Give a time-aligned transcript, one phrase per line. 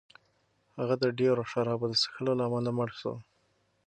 [0.77, 3.13] هغه د ډېرو شرابو د څښلو له امله مړ شو.